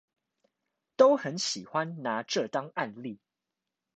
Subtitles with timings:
[0.95, 3.19] 都很喜歡拿這當案例